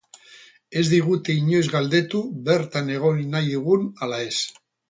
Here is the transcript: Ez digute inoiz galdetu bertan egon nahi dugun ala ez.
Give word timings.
Ez 0.79 0.85
digute 0.93 1.35
inoiz 1.41 1.61
galdetu 1.75 2.23
bertan 2.49 2.93
egon 2.97 3.23
nahi 3.37 3.55
dugun 3.55 3.89
ala 4.07 4.27
ez. 4.31 4.35